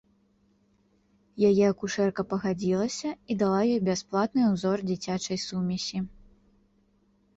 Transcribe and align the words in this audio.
Яе 1.49 1.65
акушэрка 1.73 2.21
пагадзілася 2.31 3.11
і 3.33 3.37
дала 3.43 3.61
ёй 3.77 3.77
бясплатны 3.91 4.41
ўзор 4.55 4.77
дзіцячай 4.89 5.37
сумесі. 5.49 5.97